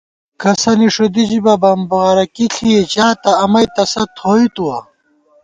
[0.41, 4.77] کسَنی ݭُدی ژِبہ بُمبارَکی ݪی ژاتہ امئ تسہ تھوئی تُوَہ